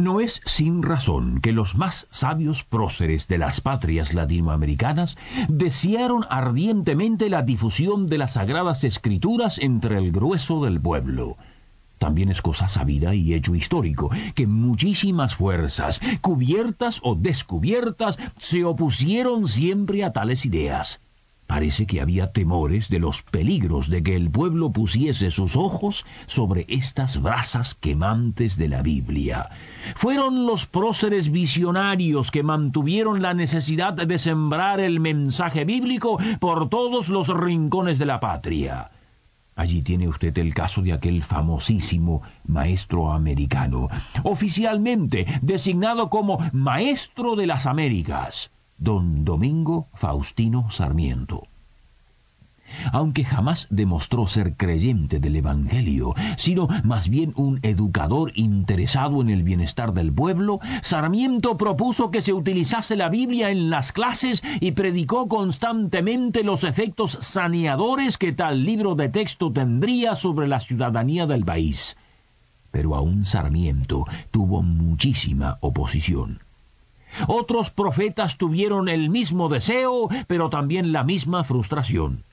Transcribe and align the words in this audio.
No 0.00 0.18
es 0.20 0.40
sin 0.46 0.82
razón 0.82 1.42
que 1.42 1.52
los 1.52 1.74
más 1.74 2.06
sabios 2.08 2.64
próceres 2.64 3.28
de 3.28 3.36
las 3.36 3.60
patrias 3.60 4.14
latinoamericanas 4.14 5.18
desearon 5.50 6.24
ardientemente 6.30 7.28
la 7.28 7.42
difusión 7.42 8.06
de 8.06 8.16
las 8.16 8.32
sagradas 8.32 8.82
escrituras 8.84 9.58
entre 9.58 9.98
el 9.98 10.10
grueso 10.10 10.64
del 10.64 10.80
pueblo. 10.80 11.36
También 11.98 12.30
es 12.30 12.40
cosa 12.40 12.66
sabida 12.66 13.14
y 13.14 13.34
hecho 13.34 13.54
histórico 13.54 14.10
que 14.34 14.46
muchísimas 14.46 15.34
fuerzas, 15.34 16.00
cubiertas 16.22 17.00
o 17.02 17.14
descubiertas, 17.14 18.18
se 18.38 18.64
opusieron 18.64 19.48
siempre 19.48 20.02
a 20.02 20.14
tales 20.14 20.46
ideas. 20.46 21.02
Parece 21.50 21.84
que 21.84 22.00
había 22.00 22.30
temores 22.30 22.90
de 22.90 23.00
los 23.00 23.22
peligros 23.22 23.90
de 23.90 24.04
que 24.04 24.14
el 24.14 24.30
pueblo 24.30 24.70
pusiese 24.70 25.32
sus 25.32 25.56
ojos 25.56 26.06
sobre 26.26 26.64
estas 26.68 27.20
brasas 27.20 27.74
quemantes 27.74 28.56
de 28.56 28.68
la 28.68 28.82
Biblia. 28.82 29.48
Fueron 29.96 30.46
los 30.46 30.66
próceres 30.66 31.32
visionarios 31.32 32.30
que 32.30 32.44
mantuvieron 32.44 33.20
la 33.20 33.34
necesidad 33.34 33.94
de 33.94 34.16
sembrar 34.16 34.78
el 34.78 35.00
mensaje 35.00 35.64
bíblico 35.64 36.20
por 36.38 36.68
todos 36.68 37.08
los 37.08 37.26
rincones 37.26 37.98
de 37.98 38.06
la 38.06 38.20
patria. 38.20 38.92
Allí 39.56 39.82
tiene 39.82 40.06
usted 40.06 40.38
el 40.38 40.54
caso 40.54 40.82
de 40.82 40.92
aquel 40.92 41.24
famosísimo 41.24 42.22
maestro 42.46 43.10
americano, 43.10 43.88
oficialmente 44.22 45.26
designado 45.42 46.10
como 46.10 46.38
Maestro 46.52 47.34
de 47.34 47.48
las 47.48 47.66
Américas 47.66 48.52
don 48.80 49.26
Domingo 49.26 49.88
Faustino 49.94 50.70
Sarmiento. 50.70 51.42
Aunque 52.92 53.24
jamás 53.24 53.66
demostró 53.68 54.26
ser 54.26 54.56
creyente 54.56 55.20
del 55.20 55.36
Evangelio, 55.36 56.14
sino 56.38 56.66
más 56.82 57.10
bien 57.10 57.34
un 57.36 57.58
educador 57.62 58.32
interesado 58.36 59.20
en 59.20 59.28
el 59.28 59.42
bienestar 59.42 59.92
del 59.92 60.10
pueblo, 60.12 60.60
Sarmiento 60.80 61.58
propuso 61.58 62.10
que 62.10 62.22
se 62.22 62.32
utilizase 62.32 62.96
la 62.96 63.10
Biblia 63.10 63.50
en 63.50 63.68
las 63.68 63.92
clases 63.92 64.42
y 64.60 64.72
predicó 64.72 65.28
constantemente 65.28 66.42
los 66.42 66.64
efectos 66.64 67.18
saneadores 67.20 68.16
que 68.16 68.32
tal 68.32 68.64
libro 68.64 68.94
de 68.94 69.10
texto 69.10 69.52
tendría 69.52 70.16
sobre 70.16 70.48
la 70.48 70.60
ciudadanía 70.60 71.26
del 71.26 71.44
país. 71.44 71.98
Pero 72.70 72.94
aún 72.94 73.26
Sarmiento 73.26 74.06
tuvo 74.30 74.62
muchísima 74.62 75.58
oposición. 75.60 76.40
Otros 77.26 77.70
profetas 77.70 78.36
tuvieron 78.36 78.88
el 78.88 79.10
mismo 79.10 79.48
deseo, 79.48 80.08
pero 80.26 80.50
también 80.50 80.92
la 80.92 81.04
misma 81.04 81.44
frustración. 81.44 82.24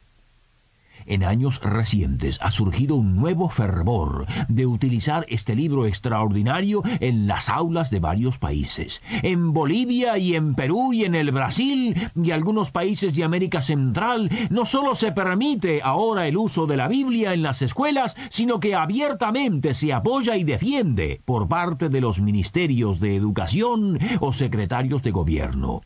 En 1.08 1.24
años 1.24 1.62
recientes 1.64 2.38
ha 2.42 2.52
surgido 2.52 2.96
un 2.96 3.16
nuevo 3.16 3.48
fervor 3.50 4.26
de 4.50 4.66
utilizar 4.66 5.26
este 5.30 5.56
libro 5.56 5.86
extraordinario 5.86 6.84
en 7.00 7.28
las 7.28 7.48
aulas 7.48 7.90
de 7.90 8.02
varios 8.02 8.38
países. 8.38 9.02
En 9.24 9.54
Bolivia 9.54 10.18
y 10.18 10.36
en 10.36 10.54
Perú 10.54 10.92
y 10.92 11.06
en 11.06 11.16
el 11.16 11.32
Brasil 11.32 11.96
y 12.22 12.32
algunos 12.32 12.72
países 12.72 13.16
de 13.16 13.24
América 13.24 13.62
Central 13.62 14.30
no 14.50 14.66
solo 14.66 14.96
se 14.96 15.14
permite 15.14 15.82
ahora 15.82 16.28
el 16.28 16.36
uso 16.36 16.68
de 16.68 16.76
la 16.76 16.90
Biblia 16.90 17.34
en 17.34 17.42
las 17.42 17.62
escuelas, 17.62 18.18
sino 18.30 18.60
que 18.60 18.76
abiertamente 18.76 19.74
se 19.74 19.94
apoya 19.94 20.36
y 20.36 20.44
defiende 20.44 21.22
por 21.24 21.48
parte 21.48 21.88
de 21.88 22.02
los 22.02 22.20
ministerios 22.20 23.00
de 23.00 23.16
educación 23.16 23.98
o 24.20 24.34
secretarios 24.34 25.04
de 25.04 25.12
gobierno. 25.12 25.82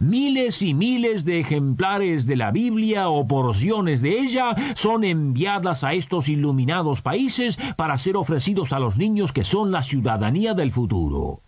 Miles 0.00 0.62
y 0.62 0.74
miles 0.74 1.24
de 1.24 1.40
ejemplares 1.40 2.26
de 2.26 2.36
la 2.36 2.50
Biblia 2.50 3.08
o 3.08 3.26
porciones 3.26 4.02
de 4.02 4.20
ella 4.20 4.54
son 4.74 5.04
enviadas 5.04 5.84
a 5.84 5.94
estos 5.94 6.28
iluminados 6.28 7.02
países 7.02 7.56
para 7.76 7.98
ser 7.98 8.16
ofrecidos 8.16 8.72
a 8.72 8.78
los 8.78 8.96
niños 8.96 9.32
que 9.32 9.44
son 9.44 9.70
la 9.70 9.82
ciudadanía 9.82 10.54
del 10.54 10.72
futuro. 10.72 11.40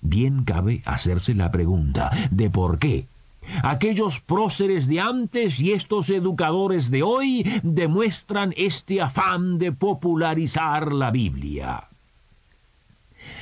Bien 0.00 0.44
cabe 0.44 0.82
hacerse 0.84 1.34
la 1.34 1.50
pregunta 1.50 2.10
de 2.30 2.50
por 2.50 2.78
qué 2.78 3.06
Aquellos 3.62 4.20
próceres 4.20 4.86
de 4.88 5.00
antes 5.00 5.60
y 5.60 5.72
estos 5.72 6.10
educadores 6.10 6.90
de 6.90 7.02
hoy 7.02 7.60
demuestran 7.62 8.54
este 8.56 9.00
afán 9.00 9.58
de 9.58 9.72
popularizar 9.72 10.92
la 10.92 11.10
Biblia. 11.10 11.88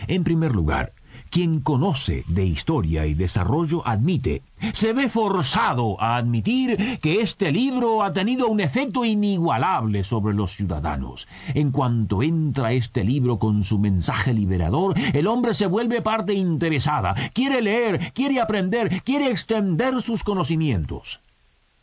En 0.06 0.24
primer 0.24 0.52
lugar, 0.54 0.92
quien 1.32 1.60
conoce 1.60 2.24
de 2.28 2.44
historia 2.44 3.06
y 3.06 3.14
desarrollo 3.14 3.82
admite, 3.88 4.42
se 4.74 4.92
ve 4.92 5.08
forzado 5.08 5.98
a 5.98 6.16
admitir 6.18 7.00
que 7.00 7.22
este 7.22 7.50
libro 7.50 8.02
ha 8.02 8.12
tenido 8.12 8.48
un 8.48 8.60
efecto 8.60 9.02
inigualable 9.06 10.04
sobre 10.04 10.34
los 10.34 10.52
ciudadanos. 10.52 11.26
En 11.54 11.70
cuanto 11.70 12.22
entra 12.22 12.72
este 12.72 13.02
libro 13.02 13.38
con 13.38 13.64
su 13.64 13.78
mensaje 13.78 14.34
liberador, 14.34 14.94
el 15.14 15.26
hombre 15.26 15.54
se 15.54 15.66
vuelve 15.66 16.02
parte 16.02 16.34
interesada, 16.34 17.14
quiere 17.32 17.62
leer, 17.62 18.12
quiere 18.12 18.38
aprender, 18.38 19.02
quiere 19.02 19.30
extender 19.30 20.02
sus 20.02 20.22
conocimientos. 20.24 21.20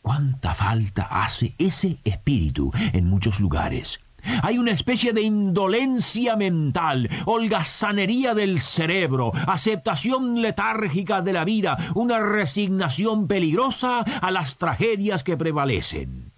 ¿Cuánta 0.00 0.54
falta 0.54 1.24
hace 1.24 1.54
ese 1.58 1.98
espíritu 2.04 2.70
en 2.92 3.10
muchos 3.10 3.40
lugares? 3.40 3.98
Hay 4.42 4.58
una 4.58 4.72
especie 4.72 5.12
de 5.12 5.22
indolencia 5.22 6.36
mental, 6.36 7.08
holgazanería 7.26 8.34
del 8.34 8.58
cerebro, 8.58 9.32
aceptación 9.46 10.42
letárgica 10.42 11.22
de 11.22 11.32
la 11.32 11.44
vida, 11.44 11.76
una 11.94 12.20
resignación 12.20 13.26
peligrosa 13.26 14.00
a 14.00 14.30
las 14.30 14.58
tragedias 14.58 15.22
que 15.22 15.36
prevalecen. 15.36 16.32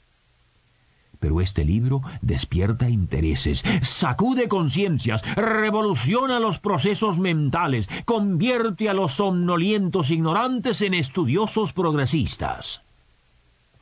Pero 1.21 1.41
este 1.41 1.65
libro 1.65 2.03
despierta 2.21 2.89
intereses, 2.89 3.63
sacude 3.81 4.49
conciencias, 4.49 5.23
revoluciona 5.37 6.41
los 6.41 6.59
procesos 6.59 7.17
mentales, 7.19 7.89
convierte 8.05 8.89
a 8.89 8.95
los 8.95 9.13
somnolientos 9.13 10.11
ignorantes 10.11 10.83
en 10.83 10.95
estudiosos 10.95 11.73
progresistas 11.73 12.83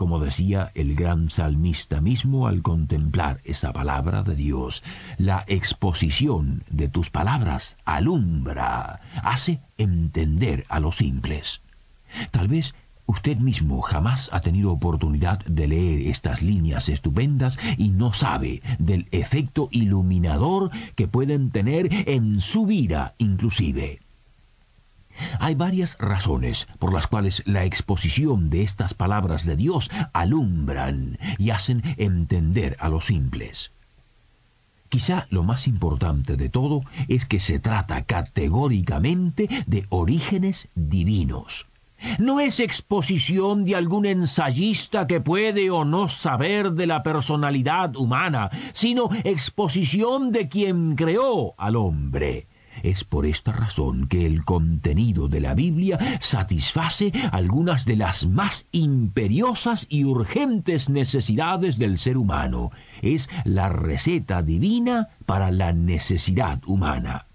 como 0.01 0.19
decía 0.19 0.73
el 0.75 0.95
gran 0.95 1.31
salmista 1.31 2.01
mismo 2.01 2.47
al 2.47 2.63
contemplar 2.63 3.43
esa 3.45 3.75
palabra 3.75 4.23
de 4.23 4.35
Dios. 4.35 4.83
La 5.19 5.45
exposición 5.47 6.65
de 6.71 6.89
tus 6.89 7.11
palabras 7.11 7.77
alumbra, 7.85 8.99
hace 9.23 9.61
entender 9.77 10.65
a 10.71 10.81
los 10.81 10.97
simples. 10.97 11.61
Tal 12.31 12.49
vez 12.49 12.75
usted 13.05 13.37
mismo 13.37 13.83
jamás 13.83 14.31
ha 14.33 14.41
tenido 14.41 14.73
oportunidad 14.73 15.41
de 15.45 15.69
leer 15.69 16.01
estas 16.09 16.41
líneas 16.41 16.89
estupendas 16.89 17.59
y 17.77 17.91
no 17.91 18.15
sabe 18.15 18.63
del 18.79 19.07
efecto 19.11 19.69
iluminador 19.71 20.71
que 20.95 21.09
pueden 21.09 21.51
tener 21.51 22.09
en 22.09 22.41
su 22.41 22.65
vida 22.65 23.13
inclusive. 23.19 24.01
Hay 25.39 25.55
varias 25.55 25.97
razones 25.99 26.69
por 26.79 26.93
las 26.93 27.07
cuales 27.07 27.43
la 27.47 27.65
exposición 27.65 28.51
de 28.51 28.63
estas 28.63 28.95
palabras 28.95 29.45
de 29.45 29.57
Dios 29.57 29.91
alumbran 30.13 31.19
y 31.39 31.51
hacen 31.51 31.83
entender 31.97 32.77
a 32.81 32.89
los 32.89 33.07
simples. 33.07 33.73
Quizá 34.91 35.27
lo 35.31 35.45
más 35.45 35.69
importante 35.69 36.37
de 36.37 36.49
todo 36.49 36.83
es 37.07 37.25
que 37.25 37.39
se 37.39 37.61
trata 37.61 38.03
categóricamente 38.03 39.49
de 39.67 39.87
orígenes 39.89 40.67
divinos. 40.75 41.67
No 42.19 42.41
es 42.41 42.61
exposición 42.61 43.65
de 43.65 43.77
algún 43.77 44.07
ensayista 44.07 45.07
que 45.07 45.21
puede 45.21 45.71
o 45.71 45.85
no 45.85 46.09
saber 46.09 46.73
de 46.73 46.87
la 46.87 47.03
personalidad 47.03 47.95
humana, 47.95 48.51
sino 48.73 49.11
exposición 49.23 50.33
de 50.33 50.49
quien 50.49 50.97
creó 50.97 51.55
al 51.57 51.77
hombre. 51.77 52.47
Es 52.83 53.05
por 53.05 53.27
esta 53.27 53.53
razón 53.53 54.07
que 54.09 54.27
el 54.27 54.45
contenido 54.45 55.29
de 55.29 55.41
la 55.41 55.55
Biblia 55.55 55.99
satisface 56.21 57.13
algunas 57.33 57.85
de 57.85 57.97
las 57.97 58.27
más 58.27 58.67
imperiosas 58.73 59.87
y 59.89 60.05
urgentes 60.05 60.89
necesidades 60.89 61.79
del 61.79 61.99
ser 61.99 62.17
humano. 62.17 62.71
Es 63.03 63.29
la 63.45 63.69
receta 63.69 64.43
divina 64.43 65.09
para 65.27 65.51
la 65.51 65.73
necesidad 65.73 66.61
humana. 66.67 67.27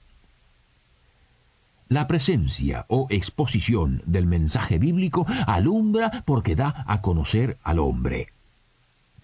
La 1.87 2.07
presencia 2.07 2.85
o 2.89 3.05
exposición 3.11 4.01
del 4.07 4.25
mensaje 4.25 4.79
bíblico 4.79 5.27
alumbra 5.45 6.23
porque 6.25 6.55
da 6.55 6.83
a 6.87 7.01
conocer 7.01 7.59
al 7.63 7.77
hombre. 7.77 8.34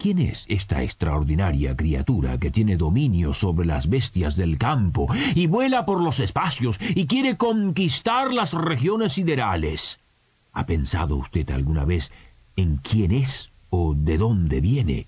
¿Quién 0.02 0.18
es 0.18 0.46
esta 0.48 0.82
extraordinaria 0.82 1.78
criatura 1.78 2.40
que 2.40 2.50
tiene 2.50 2.76
dominio 2.76 3.34
sobre 3.34 3.68
las 3.68 3.88
bestias 3.88 4.36
del 4.36 4.58
campo 4.58 5.08
y 5.36 5.46
vuela 5.46 5.86
por 5.86 6.02
los 6.02 6.20
espacios 6.20 6.80
y 6.96 7.06
quiere 7.06 7.38
conquistar 7.38 8.34
las 8.34 8.52
regiones 8.54 9.14
siderales? 9.14 10.00
¿Ha 10.54 10.66
pensado 10.66 11.18
usted 11.18 11.48
alguna 11.52 11.86
vez 11.86 12.12
en 12.56 12.78
quién 12.78 13.12
es 13.12 13.52
o 13.70 13.94
de 13.94 14.18
dónde 14.18 14.60
viene? 14.60 15.06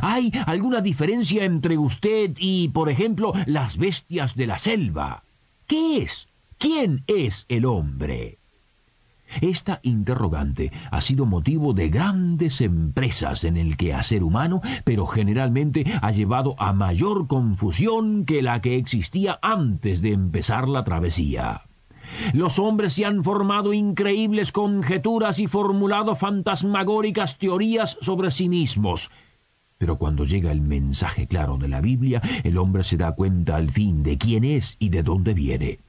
¿Hay 0.00 0.30
alguna 0.46 0.80
diferencia 0.80 1.44
entre 1.44 1.76
usted 1.76 2.36
y, 2.38 2.68
por 2.68 2.90
ejemplo, 2.90 3.32
las 3.46 3.78
bestias 3.78 4.36
de 4.36 4.46
la 4.46 4.60
selva? 4.60 5.24
¿Qué 5.66 5.98
es? 5.98 6.28
¿Quién 6.58 7.02
es 7.08 7.46
el 7.48 7.64
hombre? 7.64 8.38
Esta 9.40 9.80
interrogante 9.82 10.72
ha 10.90 11.00
sido 11.00 11.26
motivo 11.26 11.72
de 11.72 11.88
grandes 11.88 12.60
empresas 12.60 13.44
en 13.44 13.56
el 13.56 13.76
quehacer 13.76 14.22
humano, 14.22 14.60
pero 14.84 15.06
generalmente 15.06 15.84
ha 16.02 16.10
llevado 16.10 16.54
a 16.58 16.72
mayor 16.72 17.26
confusión 17.26 18.24
que 18.24 18.42
la 18.42 18.60
que 18.60 18.76
existía 18.76 19.38
antes 19.42 20.02
de 20.02 20.12
empezar 20.12 20.68
la 20.68 20.84
travesía. 20.84 21.62
Los 22.32 22.58
hombres 22.58 22.92
se 22.92 23.04
han 23.04 23.24
formado 23.24 23.72
increíbles 23.72 24.52
conjeturas 24.52 25.38
y 25.38 25.46
formulado 25.46 26.14
fantasmagóricas 26.14 27.38
teorías 27.38 27.96
sobre 28.00 28.30
sí 28.30 28.48
mismos. 28.48 29.10
Pero 29.78 29.98
cuando 29.98 30.24
llega 30.24 30.52
el 30.52 30.60
mensaje 30.60 31.26
claro 31.26 31.58
de 31.58 31.68
la 31.68 31.80
Biblia, 31.80 32.22
el 32.44 32.58
hombre 32.58 32.84
se 32.84 32.96
da 32.96 33.12
cuenta 33.12 33.56
al 33.56 33.70
fin 33.70 34.02
de 34.02 34.18
quién 34.18 34.44
es 34.44 34.76
y 34.78 34.90
de 34.90 35.02
dónde 35.02 35.34
viene. 35.34 35.80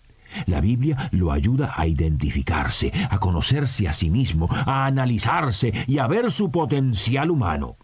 La 0.46 0.62
Biblia 0.62 1.10
lo 1.12 1.32
ayuda 1.32 1.74
a 1.76 1.88
identificarse, 1.88 2.92
a 3.10 3.20
conocerse 3.20 3.88
a 3.88 3.94
sí 3.94 4.10
mismo, 4.10 4.48
a 4.52 4.86
analizarse 4.86 5.74
y 5.88 6.00
a 6.00 6.08
ver 6.08 6.32
su 6.32 6.52
potencial 6.52 7.32
humano. 7.32 7.78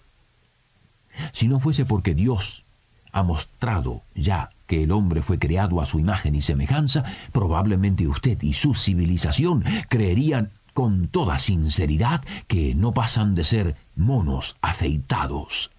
Si 1.32 1.48
no 1.48 1.60
fuese 1.60 1.86
porque 1.86 2.14
Dios 2.14 2.64
ha 3.12 3.24
mostrado 3.24 4.04
ya 4.16 4.50
que 4.68 4.84
el 4.84 4.92
hombre 4.92 5.22
fue 5.22 5.38
creado 5.38 5.82
a 5.82 5.86
su 5.86 6.00
imagen 6.00 6.36
y 6.36 6.42
semejanza, 6.42 7.04
probablemente 7.34 8.08
usted 8.08 8.42
y 8.42 8.54
su 8.54 8.74
civilización 8.74 9.64
creerían 9.90 10.52
con 10.74 11.10
toda 11.10 11.38
sinceridad 11.40 12.24
que 12.48 12.74
no 12.76 12.94
pasan 12.94 13.36
de 13.36 13.44
ser 13.44 13.76
monos 13.96 14.56
afeitados 14.62 15.72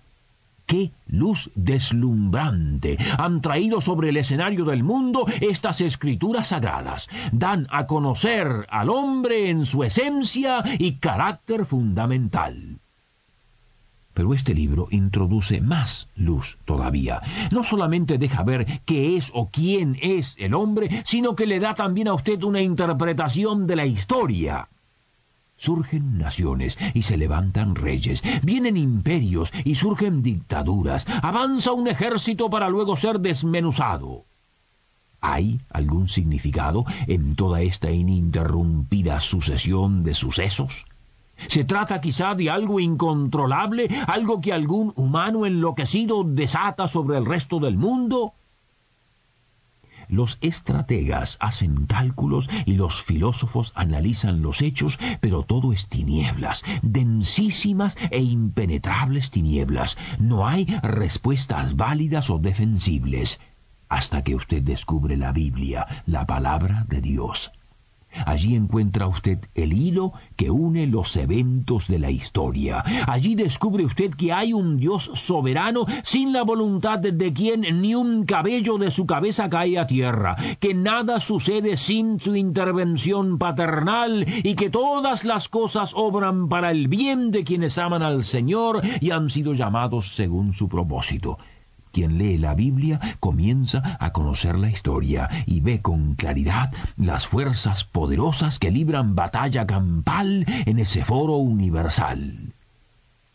qué 0.66 0.92
luz 1.06 1.50
deslumbrante 1.54 2.98
han 3.18 3.40
traído 3.40 3.80
sobre 3.80 4.10
el 4.10 4.16
escenario 4.16 4.64
del 4.64 4.82
mundo 4.82 5.26
estas 5.40 5.80
escrituras 5.80 6.48
sagradas. 6.48 7.08
Dan 7.32 7.66
a 7.70 7.86
conocer 7.86 8.66
al 8.70 8.90
hombre 8.90 9.50
en 9.50 9.66
su 9.66 9.84
esencia 9.84 10.62
y 10.78 10.94
carácter 10.96 11.66
fundamental. 11.66 12.78
Pero 14.14 14.34
este 14.34 14.54
libro 14.54 14.88
introduce 14.90 15.60
más 15.60 16.08
luz 16.16 16.58
todavía. 16.66 17.22
No 17.50 17.62
solamente 17.64 18.18
deja 18.18 18.42
ver 18.42 18.82
qué 18.84 19.16
es 19.16 19.30
o 19.34 19.48
quién 19.50 19.98
es 20.02 20.36
el 20.38 20.54
hombre, 20.54 21.02
sino 21.04 21.34
que 21.34 21.46
le 21.46 21.60
da 21.60 21.74
también 21.74 22.08
a 22.08 22.14
usted 22.14 22.42
una 22.42 22.60
interpretación 22.60 23.66
de 23.66 23.76
la 23.76 23.86
historia. 23.86 24.68
Surgen 25.62 26.18
naciones 26.18 26.76
y 26.92 27.02
se 27.02 27.16
levantan 27.16 27.76
reyes, 27.76 28.20
vienen 28.42 28.76
imperios 28.76 29.52
y 29.64 29.76
surgen 29.76 30.20
dictaduras, 30.20 31.06
avanza 31.22 31.70
un 31.70 31.86
ejército 31.86 32.50
para 32.50 32.68
luego 32.68 32.96
ser 32.96 33.20
desmenuzado. 33.20 34.24
¿Hay 35.20 35.60
algún 35.70 36.08
significado 36.08 36.84
en 37.06 37.36
toda 37.36 37.60
esta 37.60 37.92
ininterrumpida 37.92 39.20
sucesión 39.20 40.02
de 40.02 40.14
sucesos? 40.14 40.84
¿Se 41.46 41.62
trata 41.62 42.00
quizá 42.00 42.34
de 42.34 42.50
algo 42.50 42.80
incontrolable, 42.80 43.88
algo 44.08 44.40
que 44.40 44.52
algún 44.52 44.92
humano 44.96 45.46
enloquecido 45.46 46.24
desata 46.24 46.88
sobre 46.88 47.18
el 47.18 47.24
resto 47.24 47.60
del 47.60 47.76
mundo? 47.76 48.34
Los 50.12 50.36
estrategas 50.42 51.38
hacen 51.40 51.86
cálculos 51.86 52.46
y 52.66 52.74
los 52.74 53.02
filósofos 53.02 53.72
analizan 53.74 54.42
los 54.42 54.60
hechos, 54.60 54.98
pero 55.22 55.42
todo 55.42 55.72
es 55.72 55.86
tinieblas, 55.88 56.64
densísimas 56.82 57.96
e 58.10 58.18
impenetrables 58.18 59.30
tinieblas. 59.30 59.96
No 60.18 60.46
hay 60.46 60.66
respuestas 60.82 61.76
válidas 61.76 62.28
o 62.28 62.38
defensibles 62.38 63.40
hasta 63.88 64.22
que 64.22 64.34
usted 64.34 64.62
descubre 64.62 65.16
la 65.16 65.32
Biblia, 65.32 65.86
la 66.04 66.26
palabra 66.26 66.84
de 66.90 67.00
Dios. 67.00 67.50
Allí 68.26 68.54
encuentra 68.54 69.06
usted 69.06 69.38
el 69.54 69.72
hilo 69.72 70.12
que 70.36 70.50
une 70.50 70.86
los 70.86 71.16
eventos 71.16 71.88
de 71.88 71.98
la 71.98 72.10
historia. 72.10 72.84
Allí 73.06 73.34
descubre 73.34 73.84
usted 73.84 74.14
que 74.14 74.32
hay 74.32 74.52
un 74.52 74.76
Dios 74.76 75.10
soberano 75.14 75.86
sin 76.02 76.32
la 76.32 76.42
voluntad 76.42 76.98
de 76.98 77.32
quien 77.32 77.62
ni 77.80 77.94
un 77.94 78.24
cabello 78.24 78.78
de 78.78 78.90
su 78.90 79.06
cabeza 79.06 79.48
cae 79.48 79.78
a 79.78 79.86
tierra, 79.86 80.36
que 80.60 80.74
nada 80.74 81.20
sucede 81.20 81.76
sin 81.76 82.20
su 82.20 82.36
intervención 82.36 83.38
paternal 83.38 84.26
y 84.42 84.54
que 84.54 84.70
todas 84.70 85.24
las 85.24 85.48
cosas 85.48 85.92
obran 85.96 86.48
para 86.48 86.70
el 86.70 86.88
bien 86.88 87.30
de 87.30 87.44
quienes 87.44 87.78
aman 87.78 88.02
al 88.02 88.24
Señor 88.24 88.82
y 89.00 89.10
han 89.10 89.30
sido 89.30 89.52
llamados 89.52 90.14
según 90.14 90.52
su 90.52 90.68
propósito. 90.68 91.38
Quien 91.92 92.18
lee 92.18 92.38
la 92.38 92.54
Biblia 92.54 93.00
comienza 93.20 93.98
a 94.00 94.12
conocer 94.12 94.58
la 94.58 94.70
historia 94.70 95.28
y 95.46 95.60
ve 95.60 95.82
con 95.82 96.14
claridad 96.14 96.72
las 96.96 97.26
fuerzas 97.26 97.84
poderosas 97.84 98.58
que 98.58 98.70
libran 98.70 99.14
batalla 99.14 99.66
campal 99.66 100.46
en 100.66 100.78
ese 100.78 101.04
foro 101.04 101.36
universal. 101.36 102.54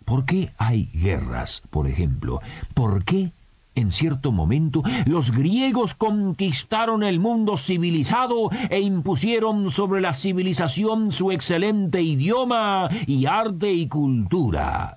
¿Por 0.05 0.25
qué 0.25 0.51
hay 0.57 0.89
guerras, 0.93 1.61
por 1.69 1.87
ejemplo? 1.87 2.39
¿Por 2.73 3.03
qué 3.03 3.31
en 3.77 3.91
cierto 3.91 4.31
momento 4.31 4.81
los 5.05 5.31
griegos 5.31 5.93
conquistaron 5.93 7.03
el 7.03 7.19
mundo 7.19 7.57
civilizado 7.57 8.49
e 8.71 8.79
impusieron 8.79 9.69
sobre 9.69 10.01
la 10.01 10.15
civilización 10.15 11.11
su 11.11 11.31
excelente 11.31 12.01
idioma 12.01 12.89
y 13.05 13.27
arte 13.27 13.71
y 13.71 13.87
cultura. 13.87 14.96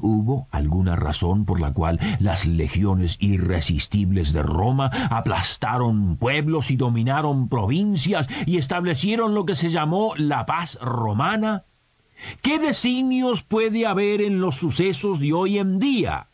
¿Hubo 0.00 0.48
alguna 0.50 0.96
razón 0.96 1.44
por 1.44 1.60
la 1.60 1.74
cual 1.74 2.00
las 2.20 2.46
legiones 2.46 3.16
irresistibles 3.20 4.32
de 4.32 4.42
Roma 4.42 4.90
aplastaron 5.10 6.16
pueblos 6.16 6.70
y 6.70 6.76
dominaron 6.76 7.48
provincias 7.48 8.26
y 8.46 8.56
establecieron 8.56 9.34
lo 9.34 9.44
que 9.44 9.56
se 9.56 9.68
llamó 9.68 10.14
la 10.16 10.46
paz 10.46 10.78
romana? 10.80 11.64
¿Qué 12.42 12.58
designios 12.58 13.42
puede 13.42 13.86
haber 13.86 14.22
en 14.22 14.40
los 14.40 14.56
sucesos 14.56 15.20
de 15.20 15.32
hoy 15.32 15.58
en 15.58 15.78
día? 15.78 16.29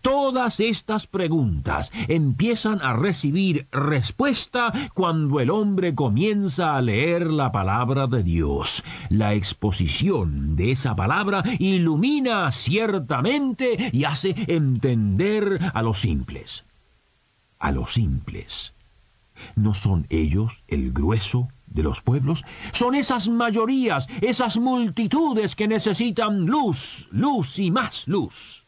Todas 0.00 0.60
estas 0.60 1.06
preguntas 1.06 1.92
empiezan 2.08 2.80
a 2.82 2.92
recibir 2.92 3.66
respuesta 3.70 4.72
cuando 4.94 5.40
el 5.40 5.50
hombre 5.50 5.94
comienza 5.94 6.76
a 6.76 6.80
leer 6.80 7.30
la 7.30 7.52
palabra 7.52 8.06
de 8.06 8.22
Dios. 8.22 8.84
La 9.08 9.34
exposición 9.34 10.56
de 10.56 10.72
esa 10.72 10.96
palabra 10.96 11.42
ilumina 11.58 12.50
ciertamente 12.52 13.90
y 13.92 14.04
hace 14.04 14.34
entender 14.48 15.58
a 15.74 15.82
los 15.82 15.98
simples. 16.00 16.64
A 17.58 17.70
los 17.70 17.92
simples. 17.92 18.74
¿No 19.56 19.74
son 19.74 20.06
ellos 20.10 20.62
el 20.68 20.92
grueso 20.92 21.48
de 21.66 21.82
los 21.82 22.00
pueblos? 22.00 22.44
Son 22.72 22.94
esas 22.94 23.28
mayorías, 23.28 24.08
esas 24.20 24.56
multitudes 24.58 25.56
que 25.56 25.68
necesitan 25.68 26.46
luz, 26.46 27.08
luz 27.10 27.58
y 27.58 27.70
más 27.70 28.06
luz. 28.06 28.61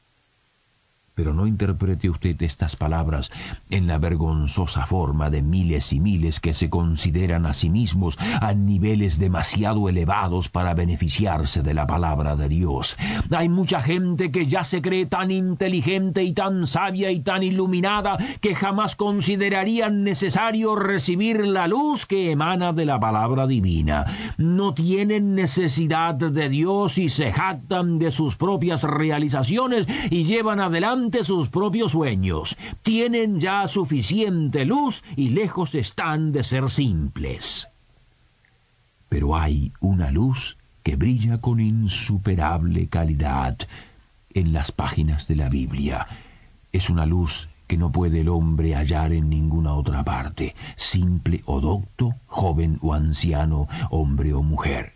Pero 1.14 1.32
no 1.32 1.46
interprete 1.46 2.10
usted 2.10 2.42
estas 2.42 2.74
palabras 2.74 3.30
en 3.70 3.86
la 3.86 3.98
vergonzosa 3.98 4.84
forma 4.84 5.30
de 5.30 5.42
miles 5.42 5.92
y 5.92 6.00
miles 6.00 6.40
que 6.40 6.52
se 6.54 6.68
consideran 6.68 7.46
a 7.46 7.54
sí 7.54 7.70
mismos 7.70 8.18
a 8.40 8.52
niveles 8.52 9.20
demasiado 9.20 9.88
elevados 9.88 10.48
para 10.48 10.74
beneficiarse 10.74 11.62
de 11.62 11.72
la 11.72 11.86
palabra 11.86 12.34
de 12.34 12.48
Dios. 12.48 12.96
Hay 13.30 13.48
mucha 13.48 13.80
gente 13.80 14.32
que 14.32 14.46
ya 14.46 14.64
se 14.64 14.82
cree 14.82 15.06
tan 15.06 15.30
inteligente 15.30 16.24
y 16.24 16.32
tan 16.32 16.66
sabia 16.66 17.12
y 17.12 17.20
tan 17.20 17.44
iluminada 17.44 18.18
que 18.40 18.56
jamás 18.56 18.96
considerarían 18.96 20.02
necesario 20.02 20.74
recibir 20.74 21.46
la 21.46 21.68
luz 21.68 22.06
que 22.06 22.32
emana 22.32 22.72
de 22.72 22.86
la 22.86 22.98
palabra 22.98 23.46
divina. 23.46 24.04
No 24.36 24.74
tienen 24.74 25.36
necesidad 25.36 26.14
de 26.16 26.48
Dios 26.48 26.98
y 26.98 27.08
se 27.08 27.30
jactan 27.32 28.00
de 28.00 28.10
sus 28.10 28.34
propias 28.34 28.82
realizaciones 28.82 29.86
y 30.10 30.24
llevan 30.24 30.58
adelante 30.58 31.03
sus 31.24 31.48
propios 31.48 31.92
sueños, 31.92 32.56
tienen 32.82 33.40
ya 33.40 33.68
suficiente 33.68 34.64
luz 34.64 35.04
y 35.16 35.30
lejos 35.30 35.74
están 35.74 36.32
de 36.32 36.42
ser 36.42 36.70
simples. 36.70 37.68
Pero 39.08 39.36
hay 39.36 39.72
una 39.80 40.10
luz 40.10 40.56
que 40.82 40.96
brilla 40.96 41.40
con 41.40 41.60
insuperable 41.60 42.88
calidad 42.88 43.58
en 44.30 44.52
las 44.52 44.72
páginas 44.72 45.28
de 45.28 45.36
la 45.36 45.48
Biblia. 45.48 46.06
Es 46.72 46.90
una 46.90 47.06
luz 47.06 47.48
que 47.66 47.76
no 47.76 47.92
puede 47.92 48.20
el 48.20 48.28
hombre 48.28 48.74
hallar 48.74 49.12
en 49.12 49.30
ninguna 49.30 49.74
otra 49.74 50.04
parte, 50.04 50.54
simple 50.76 51.42
o 51.46 51.60
docto, 51.60 52.14
joven 52.26 52.78
o 52.82 52.92
anciano, 52.92 53.68
hombre 53.90 54.34
o 54.34 54.42
mujer. 54.42 54.93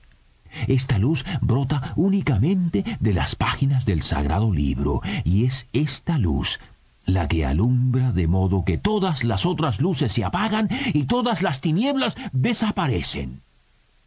Esta 0.66 0.98
luz 0.98 1.24
brota 1.40 1.92
únicamente 1.96 2.84
de 3.00 3.14
las 3.14 3.34
páginas 3.34 3.84
del 3.84 4.02
sagrado 4.02 4.52
libro, 4.52 5.02
y 5.24 5.44
es 5.44 5.66
esta 5.72 6.18
luz 6.18 6.58
la 7.08 7.26
que 7.26 7.46
alumbra 7.46 8.12
de 8.12 8.26
modo 8.26 8.64
que 8.64 8.76
todas 8.76 9.24
las 9.24 9.46
otras 9.46 9.80
luces 9.80 10.12
se 10.12 10.24
apagan 10.24 10.68
y 10.92 11.04
todas 11.04 11.42
las 11.42 11.60
tinieblas 11.60 12.16
desaparecen. 12.32 13.40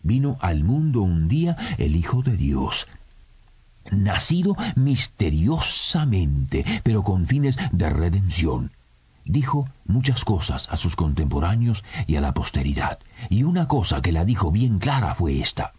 Vino 0.04 0.38
al 0.40 0.64
mundo 0.64 1.02
un 1.02 1.28
día 1.28 1.58
el 1.80 1.96
Hijo 1.96 2.22
de 2.22 2.38
Dios, 2.38 2.88
nacido 3.92 4.56
misteriosamente, 4.76 6.64
pero 6.84 7.04
con 7.04 7.26
fines 7.26 7.58
de 7.72 7.90
redención. 7.90 8.72
Dijo 9.26 9.68
muchas 9.86 10.24
cosas 10.24 10.68
a 10.72 10.78
sus 10.78 10.96
contemporáneos 10.96 11.84
y 12.08 12.16
a 12.16 12.22
la 12.22 12.34
posteridad, 12.34 13.00
y 13.30 13.44
una 13.44 13.68
cosa 13.68 14.02
que 14.02 14.12
la 14.12 14.26
dijo 14.26 14.52
bien 14.52 14.80
clara 14.80 15.16
fue 15.16 15.40
esta. 15.40 15.74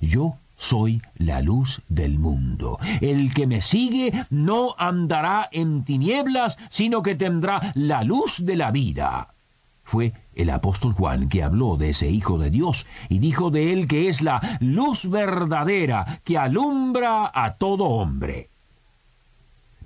Yo 0.00 0.36
soy 0.56 1.00
la 1.16 1.40
luz 1.40 1.82
del 1.88 2.18
mundo. 2.18 2.78
El 3.00 3.32
que 3.32 3.46
me 3.46 3.60
sigue 3.60 4.12
no 4.30 4.74
andará 4.76 5.48
en 5.52 5.84
tinieblas, 5.84 6.58
sino 6.68 7.02
que 7.02 7.14
tendrá 7.14 7.72
la 7.74 8.02
luz 8.02 8.44
de 8.44 8.56
la 8.56 8.70
vida. 8.70 9.34
Fue 9.84 10.12
el 10.34 10.50
apóstol 10.50 10.92
Juan 10.92 11.30
que 11.30 11.42
habló 11.42 11.78
de 11.78 11.90
ese 11.90 12.10
Hijo 12.10 12.38
de 12.38 12.50
Dios 12.50 12.86
y 13.08 13.20
dijo 13.20 13.50
de 13.50 13.72
él 13.72 13.86
que 13.86 14.08
es 14.08 14.20
la 14.20 14.58
luz 14.60 15.08
verdadera 15.08 16.20
que 16.24 16.36
alumbra 16.36 17.30
a 17.32 17.54
todo 17.54 17.84
hombre. 17.84 18.50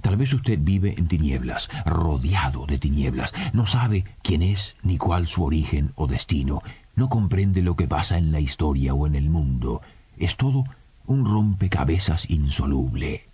Tal 0.00 0.16
vez 0.16 0.32
usted 0.32 0.58
vive 0.60 0.94
en 0.98 1.06
tinieblas, 1.06 1.70
rodeado 1.86 2.66
de 2.66 2.78
tinieblas, 2.78 3.32
no 3.52 3.66
sabe 3.66 4.04
quién 4.22 4.42
es 4.42 4.74
ni 4.82 4.98
cuál 4.98 5.28
su 5.28 5.44
origen 5.44 5.92
o 5.94 6.08
destino, 6.08 6.60
no 6.96 7.08
comprende 7.08 7.62
lo 7.62 7.76
que 7.76 7.86
pasa 7.86 8.18
en 8.18 8.32
la 8.32 8.40
historia 8.40 8.94
o 8.94 9.06
en 9.06 9.14
el 9.14 9.30
mundo, 9.30 9.80
es 10.16 10.36
todo 10.36 10.64
un 11.06 11.24
rompecabezas 11.24 12.30
insoluble. 12.30 13.28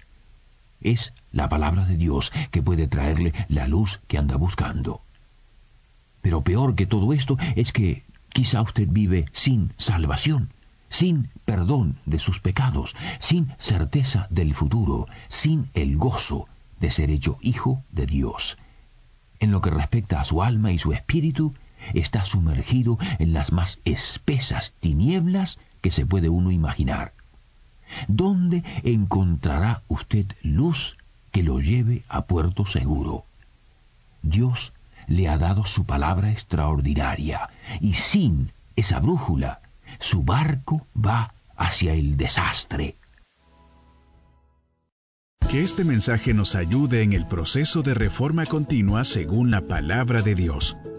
Es 0.80 1.12
la 1.32 1.49
palabra 1.49 1.85
de 1.85 1.97
Dios 1.97 2.32
que 2.50 2.62
puede 2.62 2.87
traerle 2.87 3.32
la 3.49 3.66
luz 3.66 4.00
que 4.06 4.18
anda 4.18 4.37
buscando. 4.37 5.02
Pero 6.23 6.42
peor 6.42 6.75
que 6.75 6.87
todo 6.87 7.12
esto 7.12 7.37
es 7.56 7.73
que 7.73 8.04
quizá 8.30 8.62
usted 8.62 8.88
vive 8.88 9.26
sin 9.32 9.73
salvación, 9.76 10.50
sin 10.88 11.30
perdón 11.44 11.99
de 12.06 12.18
sus 12.18 12.40
pecados, 12.40 12.94
sin 13.18 13.52
certeza 13.58 14.26
del 14.30 14.54
futuro, 14.54 15.06
sin 15.28 15.68
el 15.75 15.97
gozo 15.97 16.49
de 16.80 16.90
ser 16.90 17.11
hecho 17.11 17.38
hijo 17.40 17.82
de 17.90 18.06
Dios. 18.06 18.56
En 19.40 19.50
lo 19.50 19.61
que 19.61 19.70
respecta 19.70 20.20
a 20.20 20.25
su 20.25 20.42
alma 20.42 20.73
y 20.73 20.78
su 20.78 20.92
espíritu, 20.92 21.54
está 21.94 22.25
sumergido 22.25 22.99
en 23.18 23.32
las 23.32 23.52
más 23.52 23.78
espesas 23.85 24.73
tinieblas 24.80 25.58
que 25.80 25.90
se 25.90 26.06
puede 26.06 26.28
uno 26.28 26.50
imaginar. 26.50 27.12
¿Dónde 28.06 28.64
encontrará 28.82 29.82
usted 29.88 30.26
luz 30.42 30.97
que 31.32 31.42
lo 31.42 31.61
lleve 31.61 32.02
a 32.08 32.23
puerto 32.23 32.66
seguro? 32.66 33.25
Dios 34.23 34.73
le 35.06 35.28
ha 35.28 35.38
dado 35.38 35.64
su 35.64 35.85
palabra 35.85 36.30
extraordinaria 36.30 37.49
y 37.80 37.94
sin 37.94 38.52
esa 38.76 39.00
brújula 39.00 39.61
su 40.00 40.23
barco 40.23 40.87
va 40.94 41.32
hacia 41.56 41.94
el 41.94 42.16
desastre. 42.16 42.97
Que 45.50 45.64
este 45.64 45.82
mensaje 45.82 46.35
nos 46.35 46.54
ayude 46.54 47.02
en 47.02 47.14
el 47.14 47.25
proceso 47.25 47.82
de 47.82 47.94
reforma 47.94 48.44
continua 48.44 49.04
según 49.04 49.50
la 49.50 49.62
palabra 49.62 50.20
de 50.20 50.35
Dios. 50.35 50.76